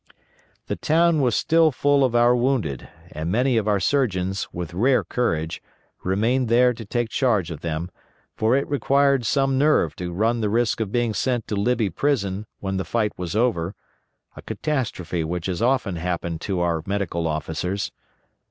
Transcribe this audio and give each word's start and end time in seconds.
The 0.65 0.75
town 0.75 1.21
was 1.21 1.35
still 1.35 1.71
full 1.71 2.03
of 2.03 2.15
our 2.15 2.35
wounded, 2.35 2.89
and 3.11 3.31
many 3.31 3.55
of 3.55 3.67
our 3.67 3.79
surgeons, 3.79 4.47
with 4.51 4.73
rare 4.73 5.03
courage, 5.03 5.61
remained 6.03 6.49
there 6.49 6.73
to 6.73 6.83
take 6.83 7.09
charge 7.09 7.51
of 7.51 7.61
them, 7.61 7.91
for 8.35 8.55
it 8.55 8.67
required 8.67 9.27
some 9.27 9.59
nerve 9.59 9.95
to 9.97 10.11
run 10.11 10.41
the 10.41 10.49
risk 10.49 10.79
of 10.79 10.91
being 10.91 11.13
sent 11.13 11.47
to 11.49 11.55
Libby 11.55 11.91
prison 11.91 12.47
when 12.59 12.77
the 12.77 12.83
fight 12.83 13.11
was 13.15 13.35
over, 13.35 13.75
a 14.35 14.41
catastrophe 14.41 15.23
which 15.23 15.45
has 15.45 15.61
often 15.61 15.97
happened 15.97 16.41
to 16.41 16.61
our 16.61 16.81
medical 16.87 17.27
officers. 17.27 17.91